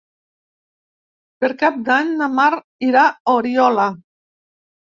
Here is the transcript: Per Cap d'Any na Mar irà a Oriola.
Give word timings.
Per 1.43 1.49
Cap 1.59 1.77
d'Any 1.91 2.09
na 2.23 2.31
Mar 2.41 2.49
irà 2.89 3.07
a 3.13 3.37
Oriola. 3.39 3.89